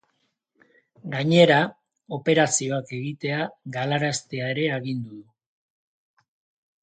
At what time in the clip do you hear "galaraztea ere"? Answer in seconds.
3.77-4.65